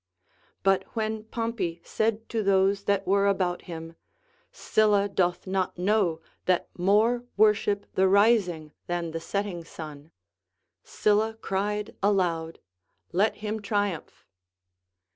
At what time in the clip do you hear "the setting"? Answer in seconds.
9.11-9.63